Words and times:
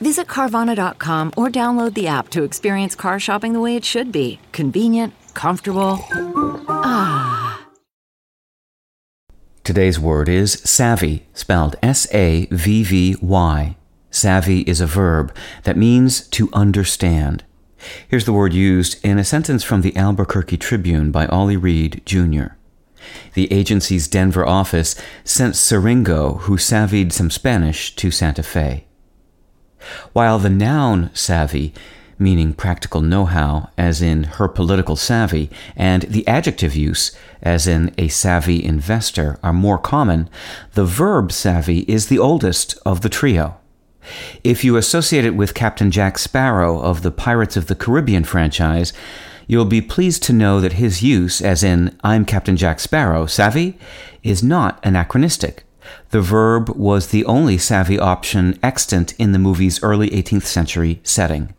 Visit 0.00 0.26
Carvana.com 0.26 1.32
or 1.36 1.48
download 1.48 1.94
the 1.94 2.06
app 2.06 2.28
to 2.30 2.44
experience 2.44 2.94
car 2.94 3.18
shopping 3.18 3.52
the 3.52 3.60
way 3.60 3.76
it 3.76 3.84
should 3.84 4.10
be 4.12 4.38
convenient, 4.52 5.12
comfortable. 5.34 5.98
Ah. 6.68 7.66
Today's 9.64 10.00
word 10.00 10.28
is 10.28 10.52
savvy, 10.64 11.26
spelled 11.34 11.76
S 11.82 12.06
A 12.14 12.46
V 12.50 12.82
V 12.82 13.16
Y. 13.20 13.76
Savvy 14.10 14.62
is 14.62 14.80
a 14.80 14.86
verb 14.86 15.34
that 15.64 15.76
means 15.76 16.26
to 16.28 16.48
understand. 16.52 17.44
Here's 18.08 18.24
the 18.24 18.32
word 18.32 18.54
used 18.54 19.04
in 19.04 19.18
a 19.18 19.24
sentence 19.24 19.62
from 19.62 19.82
the 19.82 19.94
Albuquerque 19.94 20.56
Tribune 20.56 21.12
by 21.12 21.26
Ollie 21.26 21.56
Reed, 21.56 22.02
Jr. 22.06 22.54
The 23.34 23.52
agency's 23.52 24.08
Denver 24.08 24.46
office 24.46 24.96
sent 25.22 25.54
Siringo, 25.54 26.40
who 26.40 26.56
savvied 26.56 27.12
some 27.12 27.30
Spanish, 27.30 27.94
to 27.96 28.10
Santa 28.10 28.42
Fe. 28.42 28.87
While 30.12 30.38
the 30.38 30.50
noun 30.50 31.10
savvy, 31.14 31.72
meaning 32.18 32.52
practical 32.52 33.00
know 33.00 33.26
how, 33.26 33.70
as 33.78 34.02
in 34.02 34.24
her 34.24 34.48
political 34.48 34.96
savvy, 34.96 35.50
and 35.76 36.02
the 36.02 36.26
adjective 36.26 36.74
use, 36.74 37.16
as 37.42 37.66
in 37.66 37.94
a 37.96 38.08
savvy 38.08 38.64
investor, 38.64 39.38
are 39.42 39.52
more 39.52 39.78
common, 39.78 40.28
the 40.74 40.84
verb 40.84 41.30
savvy 41.30 41.80
is 41.80 42.08
the 42.08 42.18
oldest 42.18 42.76
of 42.84 43.02
the 43.02 43.08
trio. 43.08 43.56
If 44.42 44.64
you 44.64 44.76
associate 44.76 45.24
it 45.24 45.36
with 45.36 45.54
Captain 45.54 45.90
Jack 45.90 46.18
Sparrow 46.18 46.80
of 46.80 47.02
the 47.02 47.10
Pirates 47.10 47.56
of 47.56 47.66
the 47.66 47.74
Caribbean 47.74 48.24
franchise, 48.24 48.92
you'll 49.46 49.64
be 49.64 49.80
pleased 49.80 50.22
to 50.24 50.32
know 50.32 50.60
that 50.60 50.74
his 50.74 51.02
use, 51.02 51.40
as 51.40 51.62
in 51.62 51.96
I'm 52.02 52.24
Captain 52.24 52.56
Jack 52.56 52.80
Sparrow, 52.80 53.26
savvy, 53.26 53.78
is 54.22 54.42
not 54.42 54.80
anachronistic. 54.84 55.64
The 56.10 56.20
verb 56.20 56.70
was 56.70 57.08
the 57.08 57.24
only 57.24 57.58
savvy 57.58 57.98
option 57.98 58.58
extant 58.62 59.12
in 59.18 59.32
the 59.32 59.38
movie's 59.38 59.82
early 59.82 60.10
18th 60.10 60.44
century 60.44 61.00
setting. 61.02 61.54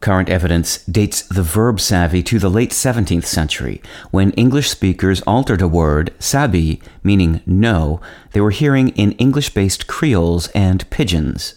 Current 0.00 0.28
evidence 0.28 0.84
dates 0.84 1.22
the 1.22 1.42
verb 1.42 1.80
savvy 1.80 2.22
to 2.24 2.38
the 2.38 2.50
late 2.50 2.72
17th 2.72 3.24
century, 3.24 3.80
when 4.10 4.32
English 4.32 4.68
speakers 4.68 5.22
altered 5.22 5.62
a 5.62 5.68
word, 5.68 6.12
sabi, 6.18 6.82
meaning 7.02 7.40
know, 7.46 8.02
they 8.32 8.40
were 8.42 8.50
hearing 8.50 8.88
in 8.90 9.12
English 9.12 9.54
based 9.54 9.86
creoles 9.86 10.48
and 10.48 10.88
pidgins. 10.90 11.54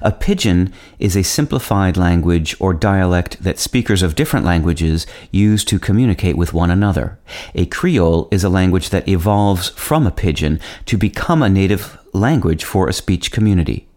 A 0.00 0.12
pidgin 0.12 0.72
is 0.98 1.16
a 1.16 1.22
simplified 1.22 1.96
language 1.96 2.56
or 2.60 2.74
dialect 2.74 3.42
that 3.42 3.58
speakers 3.58 4.02
of 4.02 4.14
different 4.14 4.46
languages 4.46 5.06
use 5.30 5.64
to 5.64 5.78
communicate 5.78 6.36
with 6.36 6.52
one 6.52 6.70
another. 6.70 7.18
A 7.54 7.66
creole 7.66 8.28
is 8.30 8.44
a 8.44 8.48
language 8.48 8.90
that 8.90 9.08
evolves 9.08 9.70
from 9.70 10.06
a 10.06 10.10
pidgin 10.10 10.60
to 10.86 10.96
become 10.96 11.42
a 11.42 11.48
native 11.48 11.98
language 12.12 12.64
for 12.64 12.88
a 12.88 12.92
speech 12.92 13.30
community. 13.30 13.88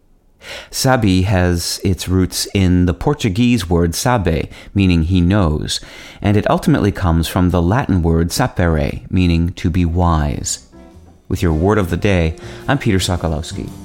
Sabi 0.70 1.24
has 1.24 1.80
its 1.84 2.08
roots 2.08 2.48
in 2.54 2.86
the 2.86 2.94
Portuguese 2.94 3.70
word 3.70 3.96
sabe, 3.96 4.50
meaning 4.74 5.04
he 5.04 5.22
knows, 5.22 5.80
and 6.22 6.38
it 6.38 6.50
ultimately 6.50 6.92
comes 6.92 7.28
from 7.28 7.50
the 7.50 7.62
Latin 7.62 8.02
word 8.02 8.30
sapere, 8.30 9.10
meaning 9.10 9.54
to 9.54 9.70
be 9.70 9.86
wise. 9.86 10.68
With 11.28 11.42
your 11.42 11.54
word 11.54 11.80
of 11.80 11.90
the 11.90 11.98
day, 11.98 12.38
I'm 12.68 12.78
Peter 12.78 13.00
Sokolowski. 13.00 13.85